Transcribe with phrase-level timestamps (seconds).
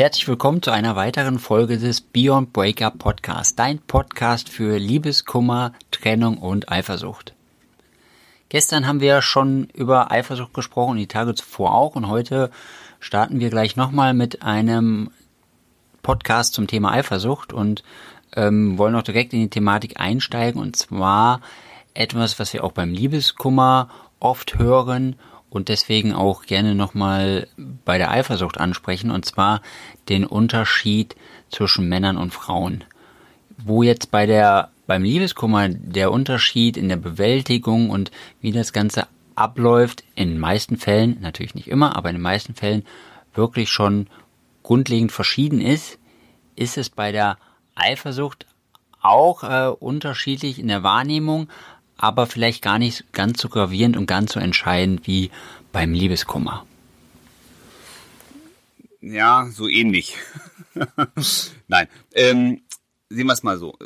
[0.00, 6.38] Herzlich willkommen zu einer weiteren Folge des Beyond Breakup Podcast, dein Podcast für Liebeskummer, Trennung
[6.38, 7.34] und Eifersucht.
[8.48, 12.50] Gestern haben wir schon über Eifersucht gesprochen, die Tage zuvor auch und heute
[12.98, 15.10] starten wir gleich nochmal mit einem
[16.00, 17.82] Podcast zum Thema Eifersucht und
[18.34, 21.42] ähm, wollen auch direkt in die Thematik einsteigen und zwar
[21.92, 25.16] etwas, was wir auch beim Liebeskummer oft hören
[25.50, 27.48] und deswegen auch gerne nochmal
[27.84, 29.60] bei der Eifersucht ansprechen, und zwar
[30.08, 31.16] den Unterschied
[31.50, 32.84] zwischen Männern und Frauen.
[33.58, 38.10] Wo jetzt bei der, beim Liebeskummer der Unterschied in der Bewältigung und
[38.40, 42.54] wie das Ganze abläuft, in den meisten Fällen, natürlich nicht immer, aber in den meisten
[42.54, 42.84] Fällen
[43.34, 44.06] wirklich schon
[44.62, 45.98] grundlegend verschieden ist,
[46.56, 47.38] ist es bei der
[47.74, 48.46] Eifersucht
[49.00, 51.48] auch äh, unterschiedlich in der Wahrnehmung,
[52.00, 55.30] aber vielleicht gar nicht ganz so gravierend und ganz so entscheidend wie
[55.70, 56.66] beim Liebeskummer.
[59.02, 60.16] Ja, so ähnlich.
[61.68, 62.62] Nein, ähm,
[63.08, 63.76] sehen wir es mal so.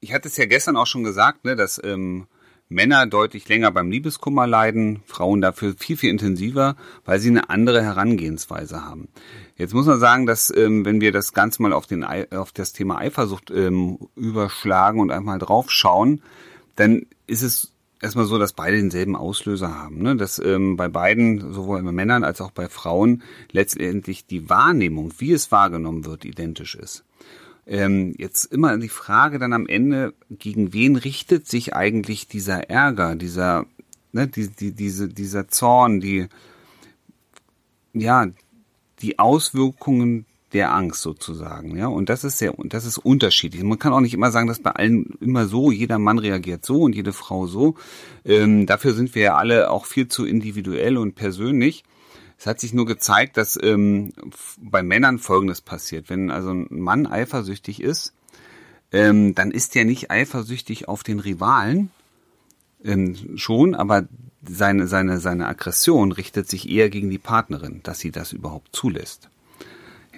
[0.00, 2.26] Ich hatte es ja gestern auch schon gesagt, ne, dass ähm,
[2.68, 7.82] Männer deutlich länger beim Liebeskummer leiden, Frauen dafür viel, viel intensiver, weil sie eine andere
[7.82, 9.08] Herangehensweise haben.
[9.56, 12.72] Jetzt muss man sagen, dass ähm, wenn wir das Ganze mal auf, den, auf das
[12.72, 16.20] Thema Eifersucht ähm, überschlagen und einmal drauf schauen,
[16.76, 20.02] dann ist es erstmal so, dass beide denselben Auslöser haben.
[20.02, 20.16] Ne?
[20.16, 25.32] Dass ähm, bei beiden, sowohl bei Männern als auch bei Frauen, letztendlich die Wahrnehmung, wie
[25.32, 27.04] es wahrgenommen wird, identisch ist.
[27.66, 33.16] Ähm, jetzt immer die Frage dann am Ende, gegen wen richtet sich eigentlich dieser Ärger,
[33.16, 33.66] dieser,
[34.12, 36.28] ne, die, die, diese, dieser Zorn, die,
[37.92, 38.26] ja,
[39.02, 41.88] die Auswirkungen der Angst sozusagen, ja.
[41.88, 43.62] Und das ist sehr, das ist unterschiedlich.
[43.62, 46.82] Man kann auch nicht immer sagen, dass bei allen immer so, jeder Mann reagiert so
[46.82, 47.74] und jede Frau so.
[48.24, 51.84] Ähm, dafür sind wir ja alle auch viel zu individuell und persönlich.
[52.38, 54.12] Es hat sich nur gezeigt, dass ähm,
[54.58, 56.10] bei Männern Folgendes passiert.
[56.10, 58.12] Wenn also ein Mann eifersüchtig ist,
[58.92, 61.90] ähm, dann ist er nicht eifersüchtig auf den Rivalen,
[62.84, 64.06] ähm, schon, aber
[64.48, 69.28] seine, seine, seine Aggression richtet sich eher gegen die Partnerin, dass sie das überhaupt zulässt.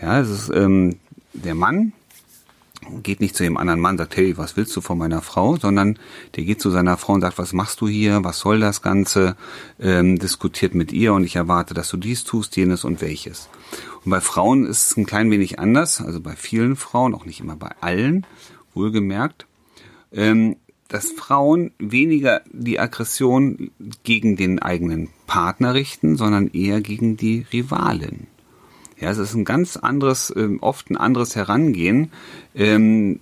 [0.01, 0.97] Ja, es ist ähm,
[1.33, 1.93] der Mann
[3.03, 5.99] geht nicht zu dem anderen Mann, sagt, hey, was willst du von meiner Frau, sondern
[6.37, 9.37] der geht zu seiner Frau und sagt, was machst du hier, was soll das Ganze,
[9.81, 13.49] ähm, diskutiert mit ihr und ich erwarte, dass du dies tust, jenes und welches.
[14.05, 17.41] Und bei Frauen ist es ein klein wenig anders, also bei vielen Frauen, auch nicht
[17.41, 18.27] immer bei allen,
[18.75, 19.47] wohlgemerkt.
[20.13, 20.57] Ähm,
[20.89, 23.71] dass Frauen weniger die Aggression
[24.03, 28.27] gegen den eigenen Partner richten, sondern eher gegen die Rivalen.
[28.99, 32.11] Ja, es ist ein ganz anderes, ähm, oft ein anderes Herangehen.
[32.55, 33.21] Ähm,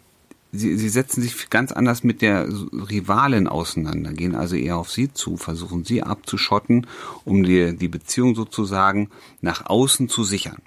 [0.52, 5.12] sie, sie setzen sich ganz anders mit der Rivalin auseinander, gehen also eher auf sie
[5.12, 6.86] zu, versuchen sie abzuschotten,
[7.24, 9.10] um die, die Beziehung sozusagen
[9.40, 10.62] nach außen zu sichern.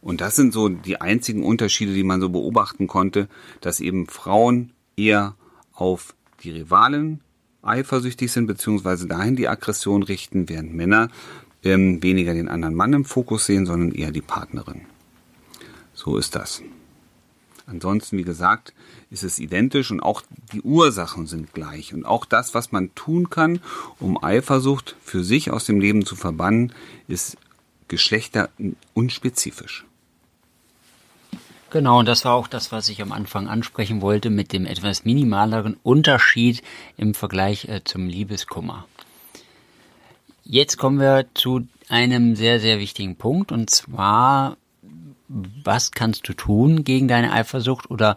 [0.00, 3.28] Und das sind so die einzigen Unterschiede, die man so beobachten konnte,
[3.60, 5.34] dass eben Frauen eher
[5.76, 7.20] auf die Rivalen
[7.62, 11.08] eifersüchtig sind, beziehungsweise dahin die Aggression richten, während Männer
[11.62, 14.82] ähm, weniger den anderen Mann im Fokus sehen, sondern eher die Partnerin.
[15.94, 16.62] So ist das.
[17.66, 18.72] Ansonsten, wie gesagt,
[19.10, 20.22] ist es identisch und auch
[20.52, 21.92] die Ursachen sind gleich.
[21.94, 23.60] Und auch das, was man tun kann,
[23.98, 26.72] um Eifersucht für sich aus dem Leben zu verbannen,
[27.08, 27.36] ist
[27.88, 29.85] geschlechterunspezifisch.
[31.70, 35.04] Genau, und das war auch das, was ich am Anfang ansprechen wollte, mit dem etwas
[35.04, 36.62] minimaleren Unterschied
[36.96, 38.86] im Vergleich äh, zum Liebeskummer.
[40.44, 44.56] Jetzt kommen wir zu einem sehr, sehr wichtigen Punkt, und zwar,
[45.28, 48.16] was kannst du tun gegen deine Eifersucht oder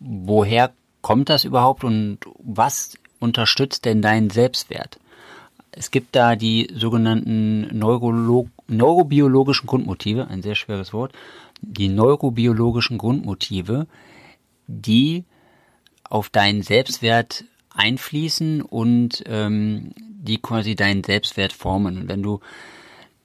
[0.00, 0.72] woher
[1.02, 4.98] kommt das überhaupt und was unterstützt denn deinen Selbstwert?
[5.78, 11.12] Es gibt da die sogenannten Neurolog neurobiologischen Grundmotive, ein sehr schweres Wort,
[11.60, 13.86] die neurobiologischen Grundmotive,
[14.66, 15.24] die
[16.02, 17.44] auf deinen Selbstwert
[17.74, 21.98] einfließen und ähm, die quasi deinen Selbstwert formen.
[21.98, 22.40] Und wenn du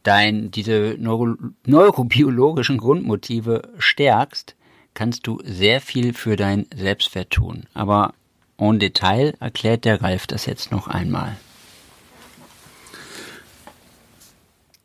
[0.04, 4.56] dein, diese neuro, neurobiologischen Grundmotive stärkst,
[4.94, 7.64] kannst du sehr viel für dein Selbstwert tun.
[7.74, 8.14] Aber
[8.58, 11.38] en Detail erklärt der Ralf das jetzt noch einmal.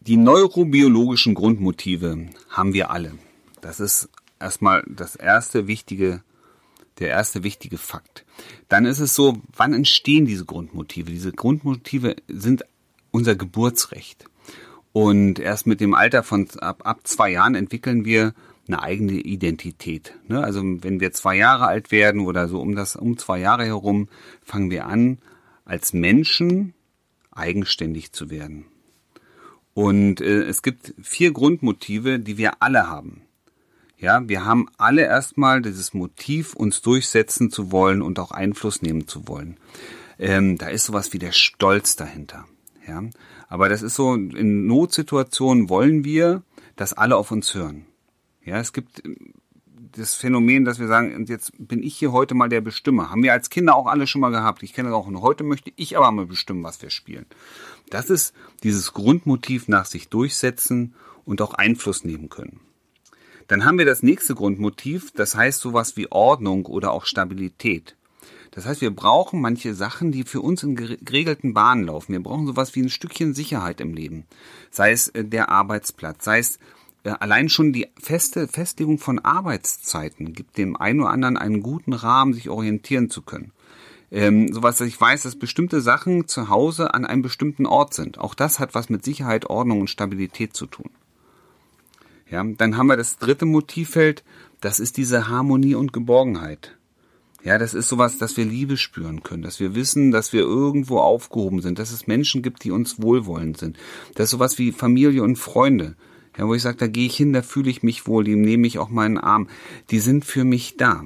[0.07, 3.15] Die neurobiologischen Grundmotive haben wir alle.
[3.61, 4.09] Das ist
[4.39, 6.23] erstmal das erste wichtige,
[7.01, 8.25] der erste wichtige Fakt.
[8.69, 11.11] Dann ist es so, wann entstehen diese Grundmotive?
[11.11, 12.65] Diese Grundmotive sind
[13.11, 14.27] unser Geburtsrecht.
[14.93, 18.33] Und erst mit dem Alter von ab, ab zwei Jahren entwickeln wir
[18.69, 20.15] eine eigene Identität.
[20.29, 20.41] Ne?
[20.41, 24.09] Also wenn wir zwei Jahre alt werden oder so um das um zwei Jahre herum,
[24.45, 25.19] fangen wir an,
[25.65, 26.75] als Menschen
[27.33, 28.67] eigenständig zu werden.
[29.77, 33.21] Und äh, es gibt vier Grundmotive, die wir alle haben.
[33.99, 39.07] Ja, wir haben alle erstmal dieses Motiv, uns durchsetzen zu wollen und auch Einfluss nehmen
[39.07, 39.59] zu wollen.
[40.19, 42.47] Ähm, da ist sowas wie der Stolz dahinter.
[42.89, 43.03] Ja,
[43.49, 46.43] aber das ist so, in Notsituationen wollen wir,
[46.77, 47.85] dass alle auf uns hören.
[48.47, 49.15] Ja, es gibt äh,
[49.93, 53.11] das Phänomen, dass wir sagen, und jetzt bin ich hier heute mal der Bestimmer.
[53.11, 54.63] Haben wir als Kinder auch alle schon mal gehabt.
[54.63, 55.07] Ich kenne das auch.
[55.07, 57.27] Und heute möchte ich aber mal bestimmen, was wir spielen.
[57.91, 60.95] Das ist dieses Grundmotiv nach sich durchsetzen
[61.25, 62.61] und auch Einfluss nehmen können.
[63.49, 67.97] Dann haben wir das nächste Grundmotiv, das heißt sowas wie Ordnung oder auch Stabilität.
[68.51, 72.13] Das heißt, wir brauchen manche Sachen, die für uns in geregelten Bahnen laufen.
[72.13, 74.25] Wir brauchen sowas wie ein Stückchen Sicherheit im Leben.
[74.71, 76.59] Sei es äh, der Arbeitsplatz, sei es
[77.05, 81.93] äh, allein schon die feste Festlegung von Arbeitszeiten gibt dem einen oder anderen einen guten
[81.93, 83.53] Rahmen, sich orientieren zu können.
[84.11, 88.19] Ähm, sowas, dass ich weiß, dass bestimmte Sachen zu Hause an einem bestimmten Ort sind.
[88.19, 90.91] Auch das hat was mit Sicherheit, Ordnung und Stabilität zu tun.
[92.31, 94.25] Ja, dann haben wir das dritte Motivfeld,
[94.61, 96.77] das ist diese Harmonie und Geborgenheit.
[97.45, 100.99] Ja, das ist sowas, dass wir Liebe spüren können, dass wir wissen, dass wir irgendwo
[100.99, 103.79] aufgehoben sind, dass es Menschen gibt, die uns wohlwollend sind.
[104.17, 105.95] Das ist sowas wie Familie und Freunde.
[106.37, 108.67] Ja, wo ich sage, da gehe ich hin, da fühle ich mich wohl, die nehme
[108.67, 109.49] ich auch meinen Arm.
[109.91, 111.05] Die sind für mich da.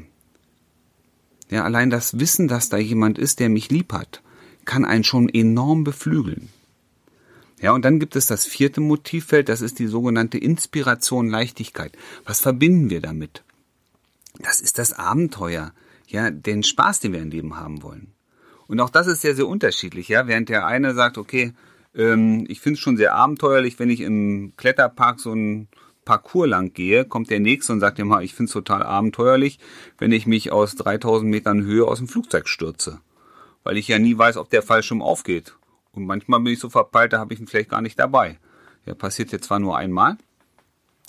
[1.50, 4.22] Ja, allein das Wissen, dass da jemand ist, der mich lieb hat,
[4.64, 6.48] kann einen schon enorm beflügeln.
[7.60, 11.92] Ja, und dann gibt es das vierte Motivfeld, das ist die sogenannte Inspiration Leichtigkeit.
[12.24, 13.42] Was verbinden wir damit?
[14.38, 15.72] Das ist das Abenteuer,
[16.06, 18.12] ja, den Spaß, den wir im Leben haben wollen.
[18.66, 20.26] Und auch das ist sehr, sehr unterschiedlich, ja.
[20.26, 21.52] Während der eine sagt, okay,
[21.94, 25.68] ähm, ich finde es schon sehr abenteuerlich, wenn ich im Kletterpark so ein
[26.10, 29.60] Parcours lang gehe, kommt der nächste und sagt immer, ich finde es total abenteuerlich,
[29.96, 32.98] wenn ich mich aus 3000 Metern Höhe aus dem Flugzeug stürze.
[33.62, 35.54] Weil ich ja nie weiß, ob der Fallschirm aufgeht.
[35.92, 38.40] Und manchmal bin ich so verpeilt, da habe ich ihn vielleicht gar nicht dabei.
[38.86, 40.16] Ja, passiert jetzt zwar nur einmal,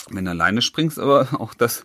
[0.08, 1.84] wenn du alleine springst, aber auch das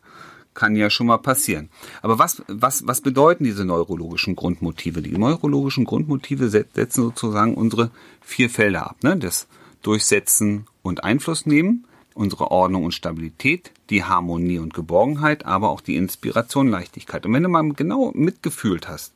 [0.54, 1.72] kann ja schon mal passieren.
[2.04, 5.02] Aber was, was, was bedeuten diese neurologischen Grundmotive?
[5.02, 7.90] Die neurologischen Grundmotive setzen sozusagen unsere
[8.22, 8.98] vier Felder ab.
[9.02, 9.18] Ne?
[9.18, 9.48] Das
[9.82, 11.88] Durchsetzen und Einfluss nehmen,
[12.18, 17.26] unsere Ordnung und Stabilität, die Harmonie und Geborgenheit, aber auch die Inspiration, Leichtigkeit.
[17.26, 19.14] Und wenn du mal genau mitgefühlt hast,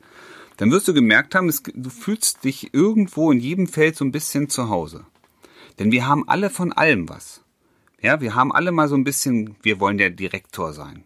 [0.56, 4.12] dann wirst du gemerkt haben, es, du fühlst dich irgendwo in jedem Feld so ein
[4.12, 5.04] bisschen zu Hause.
[5.78, 7.42] Denn wir haben alle von allem was.
[8.00, 11.04] Ja, wir haben alle mal so ein bisschen, wir wollen der Direktor sein.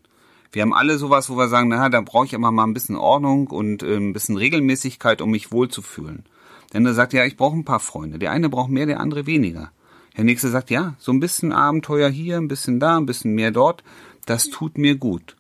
[0.53, 2.97] Wir haben alle sowas, wo wir sagen, naja, da brauche ich immer mal ein bisschen
[2.97, 6.25] Ordnung und äh, ein bisschen Regelmäßigkeit, um mich wohlzufühlen.
[6.73, 8.19] Denn der sagt, ja, ich brauche ein paar Freunde.
[8.19, 9.71] Der eine braucht mehr, der andere weniger.
[10.17, 13.51] Der nächste sagt, ja, so ein bisschen Abenteuer hier, ein bisschen da, ein bisschen mehr
[13.51, 13.85] dort,
[14.25, 15.37] das tut mir gut.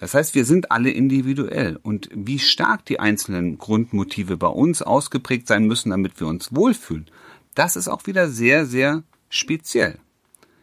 [0.00, 5.46] Das heißt, wir sind alle individuell und wie stark die einzelnen Grundmotive bei uns ausgeprägt
[5.46, 7.06] sein müssen, damit wir uns wohlfühlen,
[7.54, 9.98] das ist auch wieder sehr, sehr speziell.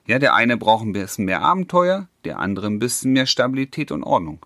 [0.06, 4.04] Ja, der eine braucht ein bisschen mehr Abenteuer, der andere ein bisschen mehr Stabilität und
[4.04, 4.46] Ordnung.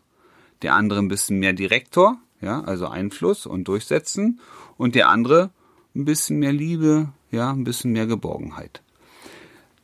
[0.62, 4.40] Der andere ein bisschen mehr Direktor, ja, also Einfluss und Durchsetzen
[4.78, 5.50] und der andere
[5.96, 8.82] ein bisschen mehr Liebe, ja, ein bisschen mehr Geborgenheit.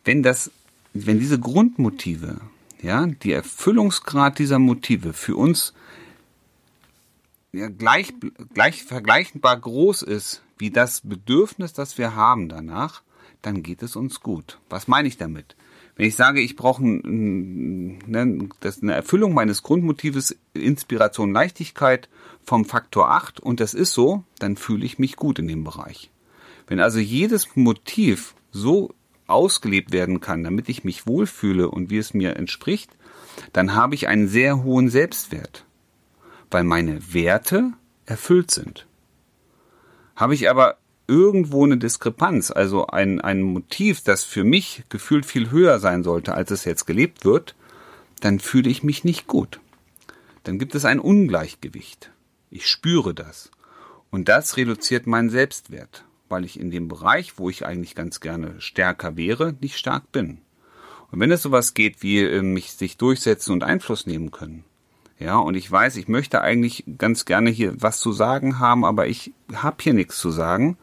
[0.03, 0.51] Wenn das,
[0.93, 2.41] wenn diese Grundmotive
[2.81, 5.73] ja, die Erfüllungsgrad dieser Motive für uns
[7.51, 8.13] ja, gleich,
[8.53, 13.01] gleich vergleichbar groß ist wie das Bedürfnis, das wir haben danach,
[13.41, 14.59] dann geht es uns gut.
[14.69, 15.55] Was meine ich damit?
[15.95, 22.09] Wenn ich sage, ich brauche ne, eine Erfüllung meines Grundmotives Inspiration, Leichtigkeit
[22.43, 26.09] vom Faktor 8 und das ist so, dann fühle ich mich gut in dem Bereich.
[26.67, 28.93] Wenn also jedes Motiv so
[29.31, 32.91] ausgelebt werden kann, damit ich mich wohlfühle und wie es mir entspricht,
[33.53, 35.65] dann habe ich einen sehr hohen Selbstwert,
[36.49, 37.71] weil meine Werte
[38.05, 38.87] erfüllt sind.
[40.15, 45.51] Habe ich aber irgendwo eine Diskrepanz, also ein, ein Motiv, das für mich gefühlt viel
[45.51, 47.55] höher sein sollte, als es jetzt gelebt wird,
[48.19, 49.59] dann fühle ich mich nicht gut.
[50.43, 52.11] Dann gibt es ein Ungleichgewicht.
[52.49, 53.51] Ich spüre das.
[54.09, 58.55] Und das reduziert meinen Selbstwert weil ich in dem Bereich, wo ich eigentlich ganz gerne
[58.59, 60.39] stärker wäre, nicht stark bin.
[61.11, 64.63] Und wenn es sowas geht wie äh, mich sich durchsetzen und Einfluss nehmen können,
[65.19, 69.05] ja, und ich weiß, ich möchte eigentlich ganz gerne hier was zu sagen haben, aber
[69.05, 70.77] ich habe hier nichts zu sagen,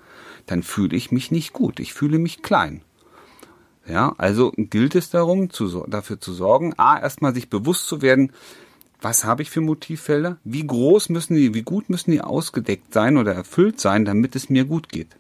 [0.47, 1.81] dann fühle ich mich nicht gut.
[1.81, 2.83] Ich fühle mich klein.
[3.85, 8.33] Ja, also gilt es darum, zu, dafür zu sorgen, a, erstmal sich bewusst zu werden,
[9.01, 10.39] was habe ich für Motivfelder?
[10.45, 14.51] Wie groß müssen die, wie gut müssen die ausgedeckt sein oder erfüllt sein, damit es
[14.51, 15.17] mir gut geht?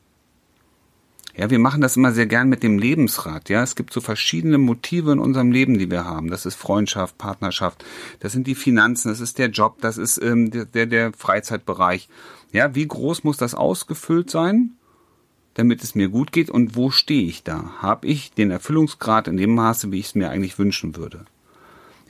[1.38, 3.48] Ja, wir machen das immer sehr gern mit dem Lebensrat.
[3.48, 6.30] Ja, es gibt so verschiedene Motive in unserem Leben, die wir haben.
[6.30, 7.84] Das ist Freundschaft, Partnerschaft,
[8.18, 12.08] das sind die Finanzen, das ist der Job, das ist ähm, der, der Freizeitbereich.
[12.50, 14.72] Ja, wie groß muss das ausgefüllt sein,
[15.54, 17.70] damit es mir gut geht und wo stehe ich da?
[17.78, 21.24] Habe ich den Erfüllungsgrad in dem Maße, wie ich es mir eigentlich wünschen würde?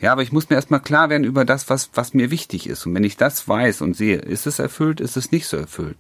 [0.01, 2.87] Ja, aber ich muss mir erstmal klar werden über das, was, was mir wichtig ist.
[2.87, 5.97] Und wenn ich das weiß und sehe, ist es erfüllt, ist es nicht so erfüllt,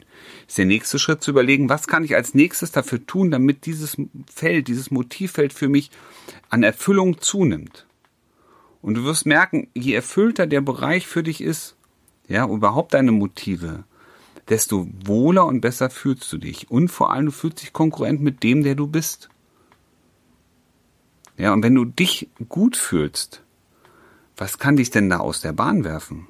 [0.46, 3.96] ist der nächste Schritt zu überlegen, was kann ich als nächstes dafür tun, damit dieses
[4.32, 5.90] Feld, dieses Motivfeld für mich
[6.48, 7.86] an Erfüllung zunimmt.
[8.82, 11.74] Und du wirst merken, je erfüllter der Bereich für dich ist,
[12.28, 13.82] ja, überhaupt deine Motive,
[14.48, 16.70] desto wohler und besser fühlst du dich.
[16.70, 19.28] Und vor allem, du fühlst dich konkurrent mit dem, der du bist.
[21.36, 23.42] Ja, und wenn du dich gut fühlst,
[24.38, 26.28] was kann dich denn da aus der Bahn werfen?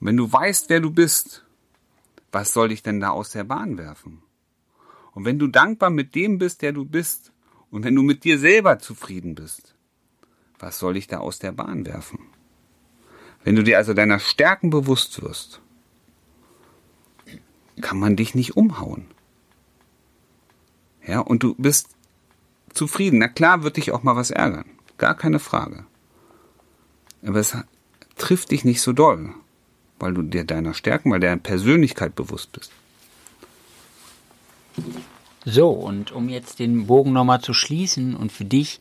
[0.00, 1.44] Und wenn du weißt, wer du bist,
[2.32, 4.22] was soll dich denn da aus der Bahn werfen?
[5.12, 7.32] Und wenn du dankbar mit dem bist, der du bist,
[7.70, 9.74] und wenn du mit dir selber zufrieden bist,
[10.58, 12.18] was soll dich da aus der Bahn werfen?
[13.44, 15.60] Wenn du dir also deiner Stärken bewusst wirst,
[17.80, 19.06] kann man dich nicht umhauen.
[21.06, 21.90] Ja, und du bist
[22.72, 23.18] zufrieden.
[23.18, 24.64] Na klar wird dich auch mal was ärgern.
[24.98, 25.84] Gar keine Frage.
[27.26, 27.56] Aber es
[28.16, 29.34] trifft dich nicht so doll,
[29.98, 32.70] weil du dir deiner Stärken, weil deiner Persönlichkeit bewusst bist.
[35.44, 38.80] So, und um jetzt den Bogen nochmal zu schließen und für dich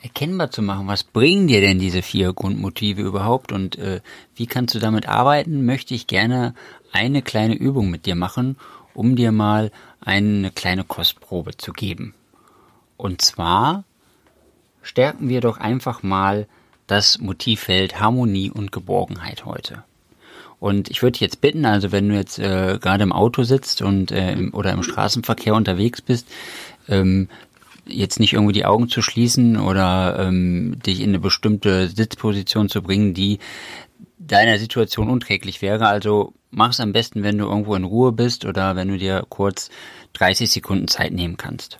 [0.00, 4.00] erkennbar zu machen, was bringen dir denn diese vier Grundmotive überhaupt und äh,
[4.36, 6.54] wie kannst du damit arbeiten, möchte ich gerne
[6.92, 8.56] eine kleine Übung mit dir machen,
[8.94, 12.14] um dir mal eine kleine Kostprobe zu geben.
[12.96, 13.84] Und zwar
[14.82, 16.46] stärken wir doch einfach mal
[16.88, 19.84] das Motivfeld Harmonie und Geborgenheit heute.
[20.58, 24.10] Und ich würde jetzt bitten, also wenn du jetzt äh, gerade im Auto sitzt und
[24.10, 26.26] äh, im, oder im Straßenverkehr unterwegs bist,
[26.88, 27.28] ähm,
[27.86, 32.82] jetzt nicht irgendwie die Augen zu schließen oder ähm, dich in eine bestimmte Sitzposition zu
[32.82, 33.38] bringen, die
[34.18, 35.86] deiner Situation unträglich wäre.
[35.86, 39.24] Also mach es am besten, wenn du irgendwo in Ruhe bist oder wenn du dir
[39.28, 39.70] kurz
[40.14, 41.78] 30 Sekunden Zeit nehmen kannst.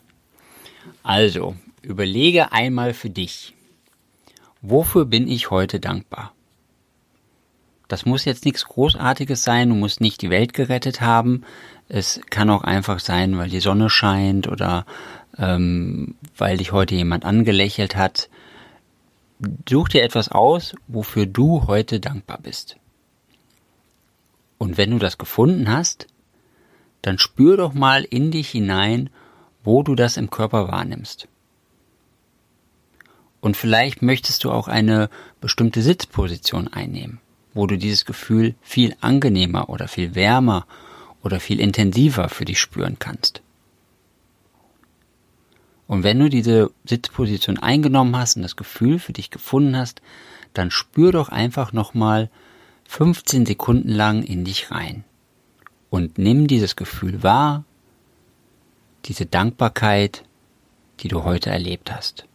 [1.02, 3.54] Also, überlege einmal für dich,
[4.70, 6.32] wofür bin ich heute dankbar?
[7.88, 11.42] Das muss jetzt nichts Großartiges sein, du musst nicht die Welt gerettet haben.
[11.88, 14.84] Es kann auch einfach sein, weil die Sonne scheint oder
[15.38, 18.28] ähm, weil dich heute jemand angelächelt hat.
[19.68, 22.76] Such dir etwas aus, wofür du heute dankbar bist.
[24.58, 26.08] Und wenn du das gefunden hast,
[27.00, 29.08] dann spür doch mal in dich hinein,
[29.62, 31.28] wo du das im Körper wahrnimmst.
[33.40, 37.20] Und vielleicht möchtest du auch eine bestimmte Sitzposition einnehmen
[37.58, 40.64] wo du dieses Gefühl viel angenehmer oder viel wärmer
[41.24, 43.42] oder viel intensiver für dich spüren kannst.
[45.88, 50.02] Und wenn du diese Sitzposition eingenommen hast und das Gefühl für dich gefunden hast,
[50.54, 52.30] dann spür doch einfach nochmal
[52.86, 55.02] 15 Sekunden lang in dich rein
[55.90, 57.64] und nimm dieses Gefühl wahr,
[59.06, 60.22] diese Dankbarkeit,
[61.00, 62.27] die du heute erlebt hast.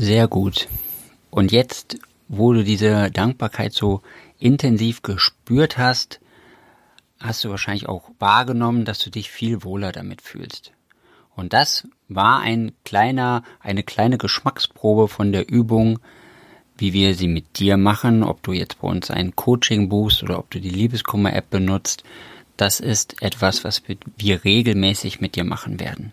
[0.00, 0.68] Sehr gut.
[1.28, 4.00] Und jetzt, wo du diese Dankbarkeit so
[4.38, 6.20] intensiv gespürt hast,
[7.18, 10.70] hast du wahrscheinlich auch wahrgenommen, dass du dich viel wohler damit fühlst.
[11.34, 15.98] Und das war ein kleiner, eine kleine Geschmacksprobe von der Übung,
[16.76, 20.38] wie wir sie mit dir machen, ob du jetzt bei uns ein Coaching buchst oder
[20.38, 22.04] ob du die Liebeskummer-App benutzt.
[22.56, 23.82] Das ist etwas, was
[24.16, 26.12] wir regelmäßig mit dir machen werden.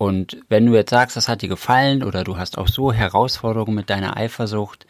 [0.00, 3.74] Und wenn du jetzt sagst, das hat dir gefallen oder du hast auch so Herausforderungen
[3.74, 4.86] mit deiner Eifersucht,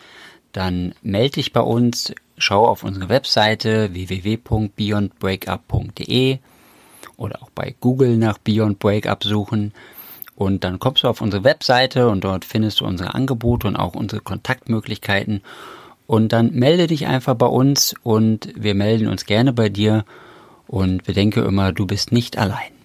[0.52, 6.38] dann melde dich bei uns, schau auf unsere Webseite www.beyondbreakup.de
[7.17, 9.75] oder auch bei Google nach Beyond Breakup suchen.
[10.37, 13.97] Und dann kommst du auf unsere Webseite und dort findest du unsere Angebote und auch
[13.97, 15.43] unsere Kontaktmöglichkeiten.
[16.07, 20.05] Und dann melde dich einfach bei uns und wir melden uns gerne bei dir.
[20.69, 22.80] Und bedenke immer, du bist nicht allein.